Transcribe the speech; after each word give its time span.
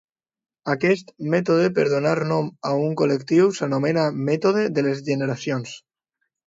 Aquest 0.73 1.11
mètode 1.33 1.67
per 1.75 1.85
donar 1.91 2.15
nom 2.33 2.49
a 2.71 2.73
un 2.87 2.99
col·lectiu 3.03 3.55
s'anomena 3.59 4.09
mètode 4.31 4.69
de 4.79 4.87
les 4.91 5.09
generacions. 5.13 5.81